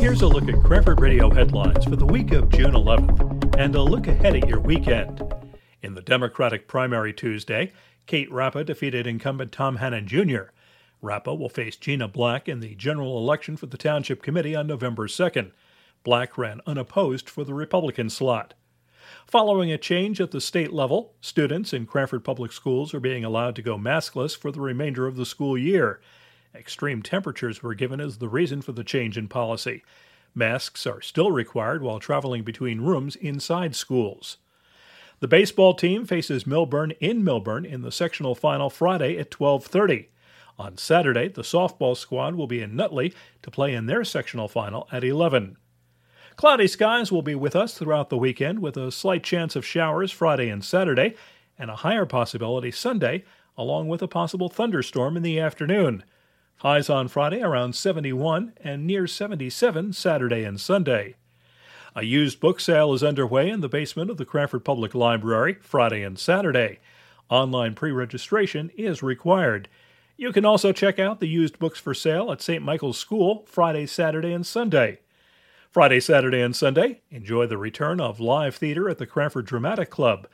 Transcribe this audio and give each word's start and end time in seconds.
Here's 0.00 0.22
a 0.22 0.28
look 0.28 0.48
at 0.48 0.62
Cranford 0.62 1.00
Radio 1.00 1.30
headlines 1.30 1.84
for 1.84 1.96
the 1.96 2.06
week 2.06 2.32
of 2.32 2.50
June 2.50 2.72
11th 2.74 3.56
and 3.58 3.74
a 3.74 3.82
look 3.82 4.06
ahead 4.06 4.36
at 4.36 4.48
your 4.48 4.60
weekend. 4.60 5.22
In 5.82 5.94
the 5.94 6.02
Democratic 6.02 6.68
primary 6.68 7.12
Tuesday, 7.12 7.72
Kate 8.06 8.30
Rappa 8.30 8.62
defeated 8.62 9.06
incumbent 9.06 9.52
Tom 9.52 9.78
Hannen 9.78 10.06
Jr. 10.06 10.52
Rappa 11.00 11.34
will 11.34 11.48
face 11.48 11.76
Gina 11.76 12.08
Black 12.08 12.48
in 12.48 12.60
the 12.60 12.74
general 12.74 13.18
election 13.18 13.56
for 13.56 13.66
the 13.66 13.78
Township 13.78 14.22
Committee 14.22 14.54
on 14.54 14.66
November 14.66 15.08
2nd. 15.08 15.52
Black 16.04 16.36
ran 16.38 16.60
unopposed 16.66 17.28
for 17.28 17.42
the 17.42 17.54
Republican 17.54 18.10
slot. 18.10 18.54
Following 19.26 19.72
a 19.72 19.78
change 19.78 20.20
at 20.20 20.30
the 20.30 20.40
state 20.40 20.72
level, 20.72 21.14
students 21.20 21.72
in 21.72 21.86
Cranford 21.86 22.22
Public 22.22 22.52
Schools 22.52 22.92
are 22.92 23.00
being 23.00 23.24
allowed 23.24 23.56
to 23.56 23.62
go 23.62 23.76
maskless 23.76 24.36
for 24.36 24.52
the 24.52 24.60
remainder 24.60 25.06
of 25.06 25.16
the 25.16 25.26
school 25.26 25.56
year. 25.56 26.00
Extreme 26.56 27.02
temperatures 27.02 27.62
were 27.62 27.74
given 27.74 28.00
as 28.00 28.18
the 28.18 28.28
reason 28.28 28.62
for 28.62 28.72
the 28.72 28.84
change 28.84 29.18
in 29.18 29.28
policy. 29.28 29.82
Masks 30.34 30.86
are 30.86 31.02
still 31.02 31.30
required 31.30 31.82
while 31.82 31.98
traveling 31.98 32.44
between 32.44 32.80
rooms 32.80 33.14
inside 33.16 33.76
schools. 33.76 34.38
The 35.20 35.28
baseball 35.28 35.74
team 35.74 36.06
faces 36.06 36.44
Millburn 36.44 36.96
in 36.98 37.22
Millburn 37.22 37.64
in 37.64 37.82
the 37.82 37.92
sectional 37.92 38.34
final 38.34 38.70
Friday 38.70 39.18
at 39.18 39.30
12:30. 39.30 40.08
On 40.58 40.78
Saturday, 40.78 41.28
the 41.28 41.42
softball 41.42 41.96
squad 41.96 42.34
will 42.34 42.46
be 42.46 42.62
in 42.62 42.74
Nutley 42.74 43.12
to 43.42 43.50
play 43.50 43.74
in 43.74 43.86
their 43.86 44.04
sectional 44.04 44.48
final 44.48 44.88
at 44.90 45.04
11. 45.04 45.58
Cloudy 46.36 46.66
skies 46.66 47.12
will 47.12 47.22
be 47.22 47.34
with 47.34 47.54
us 47.54 47.76
throughout 47.76 48.10
the 48.10 48.18
weekend 48.18 48.60
with 48.60 48.76
a 48.76 48.90
slight 48.90 49.22
chance 49.22 49.56
of 49.56 49.64
showers 49.64 50.10
Friday 50.10 50.48
and 50.48 50.64
Saturday 50.64 51.14
and 51.58 51.70
a 51.70 51.76
higher 51.76 52.06
possibility 52.06 52.70
Sunday 52.70 53.24
along 53.56 53.88
with 53.88 54.02
a 54.02 54.08
possible 54.08 54.48
thunderstorm 54.48 55.16
in 55.16 55.22
the 55.22 55.40
afternoon. 55.40 56.04
Highs 56.60 56.88
on 56.88 57.08
Friday 57.08 57.42
around 57.42 57.74
71 57.74 58.54
and 58.62 58.86
near 58.86 59.06
77 59.06 59.92
Saturday 59.92 60.42
and 60.42 60.58
Sunday. 60.58 61.16
A 61.94 62.02
used 62.02 62.40
book 62.40 62.60
sale 62.60 62.94
is 62.94 63.02
underway 63.04 63.50
in 63.50 63.60
the 63.60 63.68
basement 63.68 64.10
of 64.10 64.16
the 64.16 64.24
Cranford 64.24 64.64
Public 64.64 64.94
Library 64.94 65.58
Friday 65.60 66.02
and 66.02 66.18
Saturday. 66.18 66.78
Online 67.28 67.74
pre 67.74 67.90
registration 67.90 68.70
is 68.74 69.02
required. 69.02 69.68
You 70.16 70.32
can 70.32 70.46
also 70.46 70.72
check 70.72 70.98
out 70.98 71.20
the 71.20 71.28
used 71.28 71.58
books 71.58 71.78
for 71.78 71.92
sale 71.92 72.32
at 72.32 72.40
St. 72.40 72.62
Michael's 72.62 72.96
School 72.96 73.44
Friday, 73.46 73.84
Saturday, 73.84 74.32
and 74.32 74.46
Sunday. 74.46 75.00
Friday, 75.70 76.00
Saturday, 76.00 76.40
and 76.40 76.56
Sunday, 76.56 77.02
enjoy 77.10 77.46
the 77.46 77.58
return 77.58 78.00
of 78.00 78.18
live 78.18 78.56
theater 78.56 78.88
at 78.88 78.96
the 78.96 79.06
Cranford 79.06 79.44
Dramatic 79.44 79.90
Club. 79.90 80.26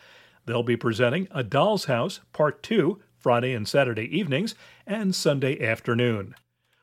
They'll 0.46 0.62
be 0.62 0.77
presenting 0.77 1.27
A 1.33 1.42
Doll's 1.42 1.86
House 1.86 2.20
Part 2.33 2.62
2 2.62 3.00
Friday 3.22 3.54
and 3.54 3.66
Saturday 3.66 4.04
evenings, 4.16 4.54
and 4.86 5.14
Sunday 5.14 5.64
afternoon. 5.64 6.34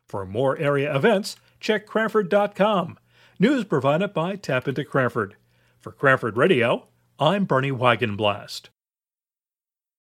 For 0.07 0.25
more 0.25 0.57
area 0.57 0.95
events, 0.95 1.35
check 1.59 1.85
Cranford.com. 1.85 2.97
News 3.37 3.65
provided 3.65 4.13
by 4.13 4.35
Tap 4.35 4.67
into 4.67 4.83
Cranford. 4.83 5.35
For 5.79 5.91
Cranford 5.91 6.37
Radio, 6.37 6.87
I'm 7.19 7.45
Bernie 7.45 7.71
Wagenblast. 7.71 8.69